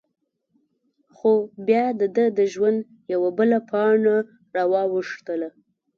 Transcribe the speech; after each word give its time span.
خو؛ 1.15 1.33
بیا 1.67 1.85
د 1.99 2.01
دهٔ 2.15 2.25
د 2.37 2.39
ژوند 2.53 2.79
یوه 3.13 3.29
بله 3.37 3.57
پاڼه 3.69 4.17
را 4.55 4.63
واوښته… 4.71 5.33